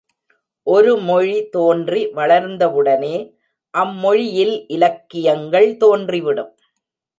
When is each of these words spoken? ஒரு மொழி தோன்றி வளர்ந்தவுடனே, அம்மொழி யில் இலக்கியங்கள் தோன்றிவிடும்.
ஒரு 0.67 0.93
மொழி 0.99 1.49
தோன்றி 1.49 2.01
வளர்ந்தவுடனே, 2.15 3.13
அம்மொழி 3.73 4.27
யில் 4.33 4.67
இலக்கியங்கள் 4.67 5.69
தோன்றிவிடும். 5.77 6.51